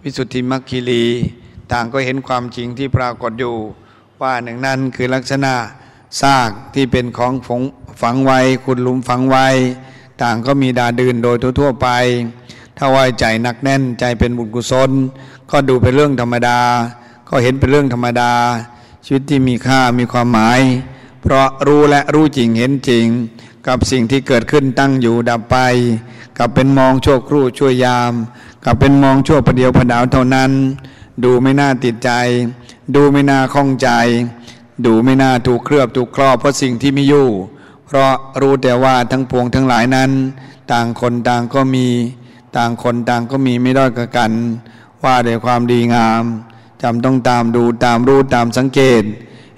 [0.02, 1.04] วิสุทธิมัคคิรี
[1.72, 3.56] ต่างก็เห็นความจริงที่ปรากฏอยู่
[4.22, 5.54] ว่าหนึ่งนั้นคือลักษณะ
[6.20, 7.62] ซากที่เป็นของฝง
[8.02, 9.46] ฝังไว้ขุดหลุมฝังไว้
[10.22, 11.88] ต่างก็มีดาดื่นโดยทั่วๆไป
[12.76, 14.90] ถ้าไว่าใจหนักแน่นใจเป็นบุญกุศล
[15.50, 16.60] ก็ดูเป็นเรื่องธรรมดา
[17.28, 18.32] ก็เห็นเป็นเรื่องธรรมดา
[19.04, 20.60] ชีวิตที่มีค่ามีความหมาย
[21.22, 23.06] เพราะรู้และรู้จริงเห็นจริง
[23.68, 25.56] กับสิ่งที่เกิดขึ้นตั้งอยู่ดับไป
[26.38, 28.12] กับเป็นมองชั่วครู่ชั่วยาม
[28.64, 30.50] กับเป็นมองชั่วประเดียวประดาวเท่านั้น
[31.24, 32.10] ดูไม่น่าติดใจ
[32.94, 33.88] ดูไม่น่าข้องใจ
[34.86, 37.28] ดูไม่น่าถูกเคลือบถูกครอบเพราะสิ่งที่ไม่อยู่
[37.86, 40.10] เพราะรู้แต่ว่าทั้งปวงทั้งหลายนั้น
[40.72, 41.86] ต่างคนต่างก็มี
[42.56, 44.32] ต่างคนต่างก็มีไม่ด้อยกัน
[45.04, 46.22] ว่าด้วยความดีงาม
[46.82, 49.02] จำต้องตามดูตามรู้ตามสังเกต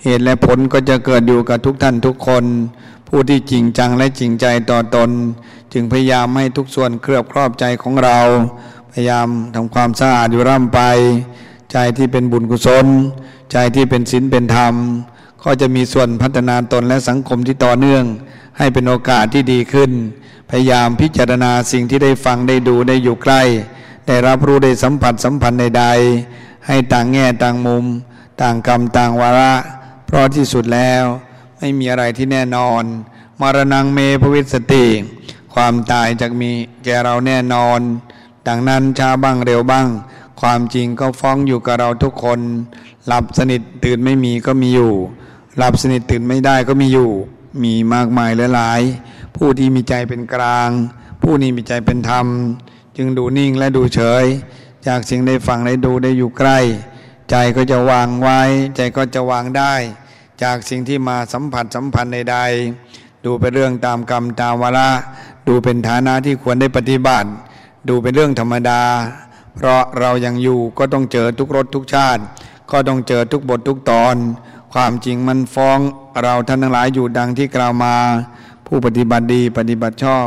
[0.05, 2.45] เหตุและผลก็จะเกิดอยู่กับทุกท่านทุกคน
[3.09, 5.11] ผู้ที่จริงจังและจริงใจต่อตน
[5.73, 8.19] จึงพยายามให้ทุกส่วนเคลือบครอบใจของเรา
[8.93, 10.81] พยายามทำความสะอาดอยู่ร่ำไป
[11.73, 12.87] ใจที่เป็นบุญกุศล
[13.53, 14.75] ใจที่เป็นศีลเป็นธรรม
[15.43, 18.05] ก็จะมีส่วนพัฒนาตนและสังคมที่ต่อเนื่อง
[18.59, 19.91] ให้เป็นโอกาสที่ดีขึ้น
[20.51, 23.43] พยายามพิจารณาสิ่งที่ได้ฟังได้ดูได้อยู่ใกล้
[24.07, 27.85] ได้รับรู้ได้สัมผัสสัมพันธ์ใดๆให้ต่างแง่ต่างมุม
[28.43, 29.55] ต่างกรรมต่างวาระ
[30.07, 31.05] เพราะที่สุดแล้ว
[31.59, 32.83] ไม่มีอะไรที่แน่นอน
[33.41, 34.87] มรณงเมภวิสติ
[35.55, 36.51] ความตายจะมี
[36.85, 37.81] แก่เราแน่นอน
[38.49, 39.87] ดังนั้นช้าบ้างเร็วบ้าง
[40.41, 42.41] ความจริงก็ฟ้องอยู่กับเราทุกคน
[43.07, 44.93] หลับสนิทตื่นไม่มีก็มีอยู่
[45.57, 47.11] หลับสนิทตื่นไม่ได้ก็มีอยู่
[47.63, 50.71] มีมากมายหลายๆผู้ที่มีใจเป็นกลาง
[51.23, 52.27] ผู้นี้มีใจเป็นธรรม
[52.97, 54.25] จึงดูนิ่งและดูเฉย
[54.87, 56.59] จากสิ่งได้ฟังได้ดูได้อยู่ใกล้
[57.31, 58.41] ใจก็จะวางไว้
[58.77, 59.75] ใจก็จะวางได้
[60.43, 64.91] จากสิ่งที่มาสัมผัสสัมพันธ์ใดๆดูเป็นเรื่องตามกรรมตามวาระ
[65.49, 67.29] ดูเป็นฐานะที่ควรได้ปฏิบัติ
[67.89, 68.83] ดูเป็นเรื่องธรรมดา
[69.57, 72.23] เพราะเรายังอยู่ก็ต้องเจอทุกรสทุกชาติ
[72.71, 74.17] ก็ต้องเจอทุกบททุกตอน
[74.73, 75.79] ความจริงมันฟ้อง
[76.23, 77.95] เราท่านทั้งหลายอยู่ดังที่กล่าวมา
[78.67, 80.27] ผู้ปฏิบัติดีปฏิบัติชอบ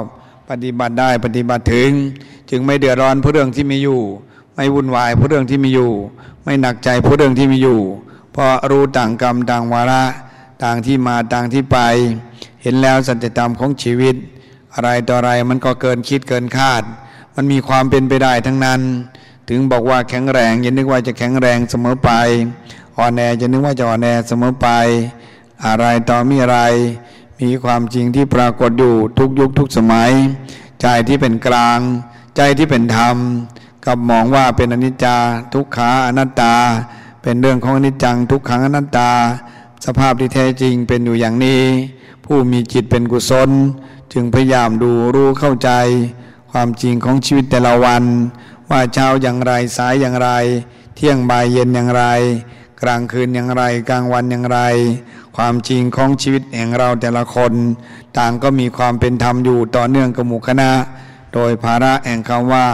[0.49, 1.91] ปฏิบัติได้ปฏิบัติถึง
[2.49, 4.01] จึงไม่เดือดร้อนเพราะเรื่องที่มีอยู่
[4.55, 5.91] ไม่วุ่นวายเพราะเรื่องที่มีอยู่
[6.43, 7.79] ไม่หนักใจเพราะเรื่องที่มีอยู่
[8.31, 10.03] เพราะรู้ต่างกรรมต่างวาระ
[10.63, 11.77] ต่างที่มาต่างที่ไป
[12.61, 14.15] เห็นแล้วสัจธรรมของชีวิต
[14.73, 16.83] อะไรต่ออะไรมันก็เกินคิดเกินคาด
[17.35, 18.81] มันมีความเป็นไปได้ทั้งนั้น
[19.49, 22.11] ถึงบอกว่าแข็งแรงอย่านึกว่าจะแข็งแรงเสมอไป
[22.97, 24.67] อ่อนแอจะนึกว่าจะอ่อนแอเสมอไป
[25.65, 26.59] อะไรต่อมีอะไร
[27.41, 30.11] มีความจริงที่ปรากฏอยู่ทุกยุคทุกสมัย
[30.81, 31.79] ใจที่เป็นกลาง
[32.35, 33.15] ใจที่เป็นธรรม
[33.85, 35.17] กับมองว่าเป็นอนิจจา
[35.53, 36.55] ทุกขาอนัตตา
[37.21, 39.11] เป็นเรื่องของอนิจจังทุกขังอนัตตา
[39.85, 41.63] สภาพที่แท้จริงเป็นอยู่อย่างนี้
[42.25, 43.49] ผู้มีจิตเป็นกุศล
[44.13, 45.69] จึงพยายามดูรู้เข้าใจ
[46.51, 48.03] ความจริงของชีวิตแต่ละวัน
[48.69, 50.29] ว่าเช้าอย่างไรสายอย่างไร
[50.95, 52.03] เที่ยงบ่ายเย็นอย่างไร
[52.81, 54.59] กลางคืนอย่างไรกลางวันอย่างไร
[55.37, 57.53] ความจริงของชีวิตแห่งเราแต่ละคน
[58.17, 60.71] ต่างก็มีความเป็นธรรมอยู่ต่อเนื่องกับหมู่คณะ
[61.33, 62.67] โดยภาระแห่งคำว่า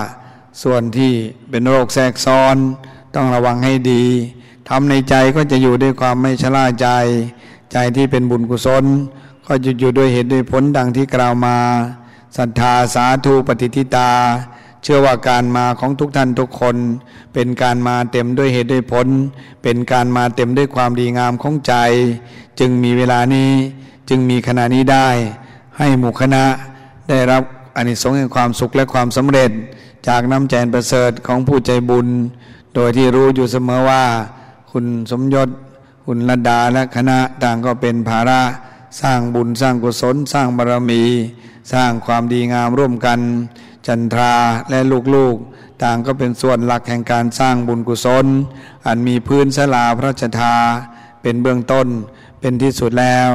[0.64, 1.14] ส่วนที่
[1.50, 2.56] เป็นโรคแทรกซ้อน
[3.16, 4.04] ต้องระวังให้ดี
[4.70, 6.88] ทำในใจก็จะอยู่ด้วยความไม่ชะล่าใจ
[7.72, 8.86] ใจที่เป็นบุญกุศล
[9.48, 11.58] ก็จะอยู่ด้วยเหตุด้วยผลดังที่กล่าวมา
[12.38, 14.12] ศรัทธาสาธุปฏิทิตา
[14.84, 16.76] เชื่อว่าการมาของทุกท่านทุกคน
[17.34, 19.08] เป็นการมาเต็มด้วยเหตุด้วยผล
[19.64, 21.74] เป็นการมาเต็มด้วยความดีงามของใจ
[22.60, 23.52] จึงมีเวลานี้
[24.10, 25.08] จึงมีขณะนี้ได้
[25.78, 26.44] ให้หมู่คณะ
[27.10, 27.44] ได้รับ
[27.76, 29.52] อานิสงส์แห่งความสุขและความสำเร็จ
[30.08, 32.08] จากน้ำใจประเสริฐของผู้ใจบุญ
[32.80, 34.04] โดยที่รู้อยู่เสมอว่า
[34.72, 35.50] คุณสมยศ
[36.06, 38.42] คุณระดาและคณะต่างก็เป็นภาระ
[39.02, 41.04] สร้างบุญสร้างกุศล สร้างบารมี
[41.74, 43.20] สร้างความดีงามร่วมกัน
[43.88, 44.34] จันทรา
[44.70, 44.80] และ
[45.16, 48.26] ลูกๆ ต่างก็เป็นส่วนหลักแห่งการสร้างบุญกุศล
[48.86, 50.56] อันมีพื้นสลาพระราชทา
[51.22, 51.88] เป็นเบื้องต้น
[52.40, 53.30] เป็นที่สุดแล้ว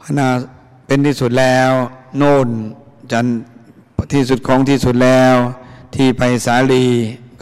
[0.00, 0.28] พระนา
[0.86, 1.70] เป็นที่สุดแล้ว
[2.18, 2.48] โน่น
[3.12, 3.26] จัน
[4.14, 5.34] ที่สุดของที่สุดแล้ว
[5.94, 6.88] ที่ไปสาลี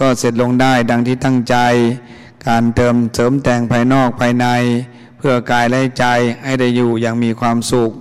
[0.01, 1.57] ก็เสร็จลงได้ดังที่ตั้งใจ
[2.47, 4.47] การเติมเสริมแต่งภายนอกภายใน
[5.19, 6.05] เพื่อกายและใจ
[6.45, 7.93] ให้ได้อยู่อย่างมีความสุข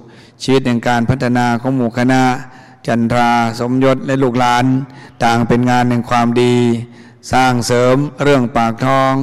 [0.44, 2.24] ชีวิตแห่งการพัฒนาของหมู่คณะ
[2.88, 4.66] จันทราสมยศและลูกหลาน
[5.24, 6.56] ต่างเป็นงานแห่งความดี
[7.32, 9.14] สร้างเสริมเรื่องปากท้อง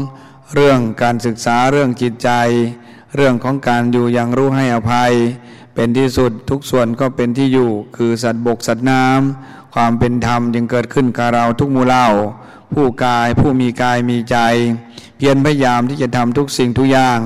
[0.55, 2.31] เรื่องการศึกษาเรื่องจิตใจ
[3.17, 5.13] เรื่องของการอยู่อย่างรู้ให้อภัย
[5.75, 12.07] เป็นที่สุดทุกส่วนก็เป็นที่อยู่ คือสัตว์บกสัตว์น้ำความเป็นธรรมจึงเกิดขึ้นกับเราทุกมู่เล่า
[12.75, 14.37] ผู้กายผู้มีกายมีใจ
[15.17, 17.19] เพียรพยายามที่จะทำทุกสิ่งทุกอย่าง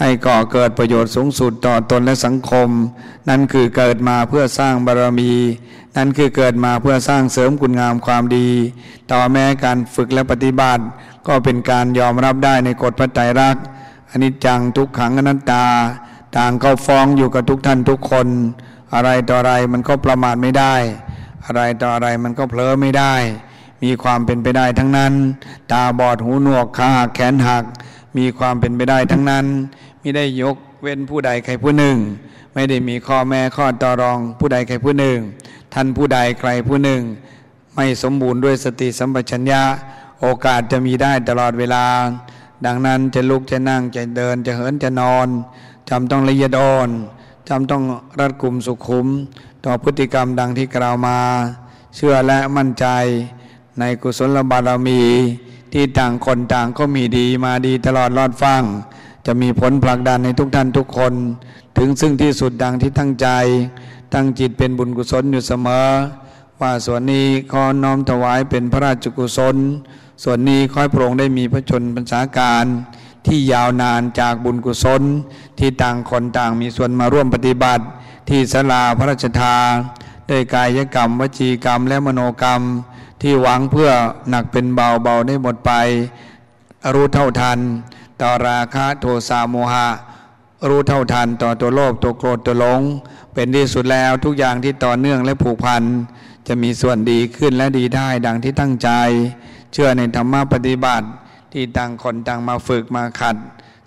[0.00, 2.68] ให้ก่อเกิดประโยชน์สูงสุดต่อตนและสังคม
[3.28, 5.32] นั่นคือเกิดมาเพื่อสร้างบารมี
[5.96, 8.48] นั่นคือเกิดมาเพื่อสร้างเสริมคุณงามความดี
[9.12, 10.82] ต่อแม้การฝึกและปฏิบัติ
[11.26, 13.64] ก็เป็นการยอมรับได้ในกฎพระไตรลักษณ์
[14.10, 15.66] อนิจจังทุกขังอนัตตา
[16.36, 18.28] ต่างก็ฟ้องอยู่กับทุกท่านทุกคน
[18.94, 20.74] อะไรต่ออะไรมันก็ประมาทไม่ได้
[21.46, 23.14] อะไรต่ออะไรมันก็เผลอไม่ได้
[23.82, 25.12] มีความเป็นไปได้ทั้งนั้น
[25.72, 27.64] ตาบอดหูหนวกขาแขนหัก
[28.16, 29.46] มีความเป็นไปได้ทั้งนั้น
[30.00, 31.96] ไม่ได้ยกเว้นผู้ใดใครผู้หนึ่ง
[32.54, 35.18] ไม่ได้มีข้อแม่ข้อต่อรองผู้ใดใครผู้หนึ่ง
[35.74, 37.02] ท่านผู้ใดใครผู้หนึ่ง
[37.74, 39.62] ไม่สมบูรณ์ด้วยสติสัมปชัญญะ
[40.20, 41.84] โอกาสจะมีได้ตลอดเวลา
[42.66, 45.28] ดังนั้นจะลุกจะนั่งจะเดินจะเหินจะนอน
[45.90, 46.90] จำต้องละเอียดอ่อน
[47.48, 47.82] จำต้อง
[48.18, 49.06] รัดกลุ่มสุขุม
[49.64, 51.18] ต่อพฤติกรรมดังที่กล่าวมา
[51.96, 52.86] เชื่อและมั่นใจ
[53.78, 55.00] ในกุศลบารมี
[55.72, 58.62] ที่ต่างคนต่างก็มีดีมาดีตลอดรอดฟัง
[59.26, 61.14] จะมีผลผลักดันในทุกท่านทุกคน
[61.78, 63.28] ถึงซึ่งที่สุดดังที่ตั้งใจ
[64.14, 65.88] ตั้งจิตเป็นบุญกุศลอยู่เสมอ
[66.60, 69.56] ว่าส่วนนี้ขอน้อมถวายเป็นพระราชกุศล
[70.22, 72.64] ส่วนนี้ขอให้พระองค์ได้มีพระชนพรรษาการ
[73.26, 75.02] ที่ยาวนานจากบุญกุศล
[75.58, 77.84] ที่ต่างคนต่างมีส่วนมาร่วมปฏิบัติ
[78.28, 79.70] ที่สลาพระราชทาน
[80.30, 82.60] ด้วยกายกรรม วจีกรรมและมโนกรรม
[83.22, 83.90] ที่หวังเพื่อ
[84.30, 85.72] หนักเป็นเบาเบาได้หมดไป
[86.94, 87.58] รู้เท่าทัน
[88.20, 89.88] ต่อราคะโทสะโมหะ
[90.68, 92.80] รู้เท่าทันต่อตัวโลภตัวโกรธตัวหลง
[93.34, 95.82] เป็นที่สุดแล้วทุกอย่างที่ต่อเนื่องและผูกพัน
[96.46, 98.88] จะมีส่วนดีขึ้นและดีได้ดังที่ตั้งใจ
[99.72, 101.06] เชื่อในธรรมะปฏิบัติ
[101.52, 103.36] ที่ต่างคนต่างมาฝึกมาขัด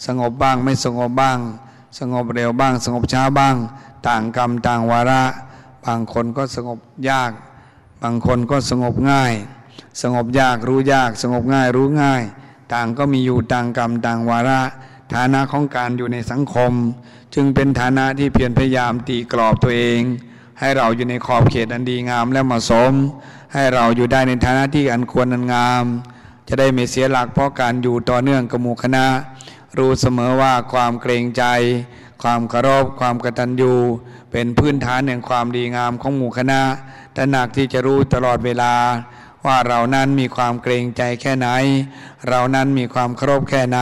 [0.06, 1.38] สงบบ้างไม่สงบบ้าง
[2.00, 3.56] สงบเร็วบ้าง สงบช้าบ้าง
[4.08, 5.24] ต่างกรรมต่างวาระ
[5.86, 7.32] บางคนก็สงบยาก
[8.08, 9.34] บางคนก็สงบง่าย
[10.02, 12.24] สงบยากรู้ยาก สงบง่ายรู้ง่าย
[12.74, 14.62] ต่างก็มีอยู่ต่างกรรมต่างวาระ
[15.14, 16.72] ฐานะของการอยู่ในสังคม
[17.34, 20.02] จึงเป็นฐานะที่เพียรพยายามตีกรอบตัวเอง
[20.60, 22.92] ให้เราอยู่ในขอบเขตอันดีงามและเหมาะสม
[23.54, 25.84] ให้เราอยู่ได้ในฐานะที่อันควรอันงาม
[26.48, 29.06] จะได้ไม่เสียหลักเพราะการอยู่ต่อเนื่องกับหมู่คณะ
[29.78, 31.44] รู้เสมอว่าความเกรงใจ
[32.24, 33.74] ความเคารพความกตัญญู
[34.38, 36.62] เป็นพื้นฐานแห่งความดีงามของหมู่คณะ
[37.16, 38.74] ตระหนักที่จะรู้ตลอดเวลา
[39.46, 41.50] ว่าเรานั้นมีความเกรงใจแค่ไหน
[42.30, 43.80] เรานั้นมีความเคารพแค่ไหน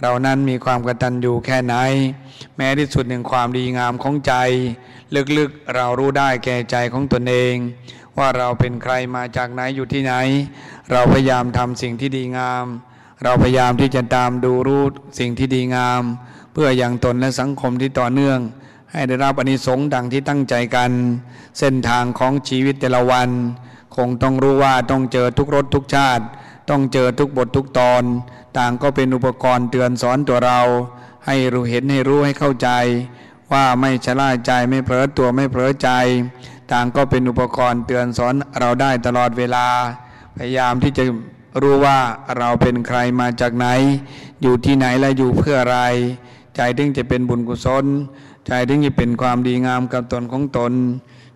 [0.00, 1.76] เรานั้นมีความกตัญญูแค่ไหน
[2.56, 4.34] แม้ที่สุดหนึ่งความดีงามของใจ
[5.38, 7.54] ลึกๆเรารู้ได้แก่ใจของตนเอง
[8.18, 10.14] ว่าเราเป็นใครมาจากไหนอยู่ที่ไหน
[10.90, 12.64] เราพยายามทำสิ่งที่ดีงาม
[13.22, 14.84] เราพยายามที่จะตามดูรู้
[15.18, 16.02] สิ่งที่ดีงาม
[16.52, 18.40] เพื่ออย่างตนและสังคมที่ต่อเนื่อง
[18.96, 20.90] ให้ได้รับอนิสงส์ดังที่ตั้งใจกัน
[21.58, 23.28] เส้นทางของชีวิตแต่ละวัน
[23.96, 26.24] คงต้องรู้ว่าต้องเจอทุกรสทุกชาติ
[26.70, 28.02] ต้องเจอทุกบททุกตอน
[28.58, 30.60] ต่างก็เป็นอุปกรณ์เตือนสอนตัวเรา
[31.26, 32.68] ให้รู้เห็นให้รู้ให้เข้าใจ
[33.52, 35.90] ว่าไม่ชะล่าใจไม่เผลอตัวไม่เผลอใจ
[36.72, 39.66] ต่างก็เป็นอุปกรณ์เตือนสอนเราได้ตลอดเวลา
[40.36, 41.04] พยายามที่จะ
[41.62, 41.98] รู้ว่า
[42.38, 43.66] เราเป็นใครมาจากไหน
[44.42, 45.80] อยู่ที่ไหนและอยู่เพื่ออะไร
[46.56, 47.84] ใจถึงจะเป็นบุญกุศล
[48.46, 50.72] ใจถึงจะเป็นความดีงามกับตนของตน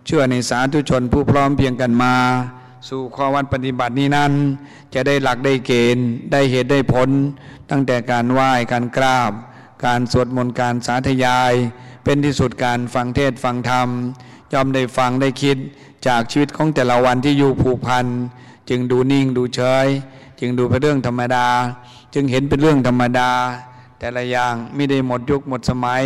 [0.06, 2.14] เชื่อในสาธุชนผู้พร้อมเพียงกันมา
[2.88, 4.32] สู่ข้อวัดปฏิบัตินี้นั้น
[4.94, 7.10] จะได้หลักได้เกณฑ์ ได้เหตุได้ผล
[7.70, 9.32] ตั้งแต่การไหว้การกราบ
[9.84, 11.52] การสวดมนต์การสาธยาย
[12.04, 13.88] เป็นที่สุดการฟังเทศฟังธรรม
[14.52, 15.56] ยอมได้ฟังได้คิด
[16.06, 18.06] จากชีวิตของแต่ละวันที่อยู่ผูกพัน
[18.68, 19.88] จึงดูนิ่งดูเฉย
[20.40, 21.46] จึงดูเป็นเรื่องธรรมดา
[22.14, 23.30] จึงเห็นเป็นเรื่องธรรมดา
[24.02, 26.04] แต่ละอย่างไม่ได้หมดยุคหมดสมัย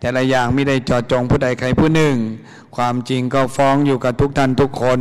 [0.00, 2.16] แต่ละอย่างไม่ได้จอดจงผู้ใดใครผู้หนึ่ง
[2.76, 5.00] ความจริงก็ฟ้องอยู่กับทุกท่านทุกคน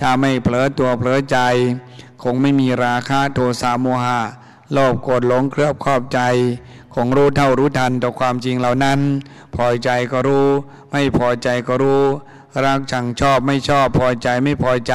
[0.00, 1.38] ถ้าไม่เผลอตัวเผลอใจ
[2.22, 4.20] คงไม่มีราคะโทสะโมหะ
[4.72, 6.20] โลภโกรธหลงเครือบครอบใจ
[6.94, 9.00] คงรู้เท่ารู้ทันต่อความจริงเหล่านั้น
[9.56, 10.48] พอใจก็รู้
[10.90, 12.02] ไม่พอใจก็รู้
[12.64, 14.94] รักชังชอบไม่ชอบพอใจไม่พอใจ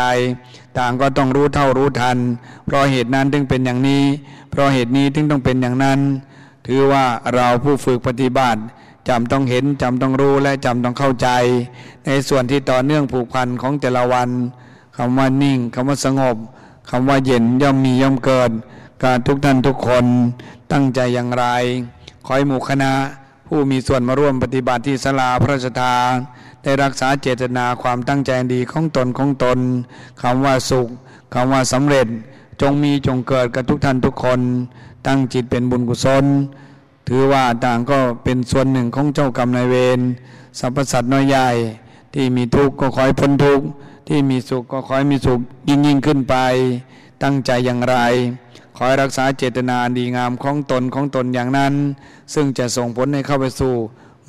[0.77, 2.17] ต่างก็ต้องรู้เท่ารู้ทัน
[2.65, 4.03] เพราะเหตุนั้นถึงเป็นอย่างนี้
[4.49, 6.01] เพราะเหตุนี้ถึงต้องเป็นอย่างนั้น
[6.67, 8.61] ถือว่าเราผู้ฝึกปฏิบัติ
[9.09, 11.29] จำต้องเห็นจำต้องรู้และจำต้องเข้าใจ
[12.05, 14.29] ในส่วนที่ต่อเนื่องผูกพันของแต่ละวัน
[14.97, 16.37] คำว่านิ่งคำว่าสงบ
[16.89, 18.51] คำว่าเย็นย่อมมีย่อมเกิด
[19.03, 20.05] การทุกท่านทุกคน
[20.71, 21.45] ตั้งใจอย่างไร
[22.25, 22.91] ขอให้หมู่คณะ
[23.47, 26.11] ผู้มีส่วนมาร่วมปฏิบัติที่สลาพระราชทาน
[26.63, 29.59] ได้รักษาเจตนาความตั้งใจดีของตนของตน
[30.21, 30.89] คำว่าสุข
[31.33, 32.07] คำว่าสำเร็จ
[32.61, 34.39] จงมีจงเกิดกับทุกท่านทุกคน
[35.07, 36.25] ตั้งจิตเป็นบุญกุศล
[37.07, 39.99] ถือว่าต่างก็เป็นส่วนหนึ่งของเจ้ากรรมนายเวร
[40.59, 41.49] สรรพสัตว์น้อยใหญ่
[42.13, 43.65] ที่มีทุกข์ก็ขอให้พ้นทุกข์
[44.07, 46.35] ที่มีสุขก็ขอให้มีสุขยิ่งยิ่งขึ้นไป
[47.23, 47.95] ตั้งใจอย่างไร
[48.75, 51.73] ขอให้รักษาเจตนาดีงามของตนของตนอย่างนั้น
[52.33, 53.73] ซึ่งจะส่งผลให้เข้าไปสู่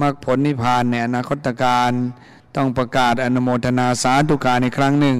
[0.00, 1.92] มรรคผลนิพพานในอนาคตการ
[2.56, 5.18] ต้องประกาศอนุโมทนาสาธุการในครั้งหนึ่ง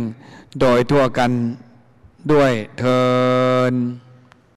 [0.60, 1.30] โดยทั่วกัน
[2.30, 3.02] ด้วยเทิ
[3.72, 3.74] น